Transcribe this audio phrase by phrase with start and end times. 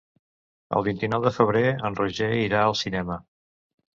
[0.77, 3.19] El vint-i-nou de febrer en Roger irà al cinema.